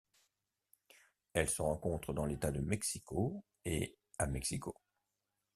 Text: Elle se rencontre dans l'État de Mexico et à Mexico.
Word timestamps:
Elle 1.35 1.47
se 1.47 1.61
rencontre 1.61 2.11
dans 2.11 2.25
l'État 2.25 2.49
de 2.51 2.59
Mexico 2.59 3.45
et 3.65 3.99
à 4.17 4.25
Mexico. 4.25 4.73